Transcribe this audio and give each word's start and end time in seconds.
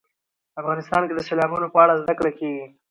افغانستان 0.61 1.01
کې 1.07 1.13
د 1.15 1.19
سیلابونه 1.27 1.67
په 1.73 1.77
اړه 1.83 1.99
زده 2.01 2.13
کړه 2.19 2.31
کېږي. 2.39 2.65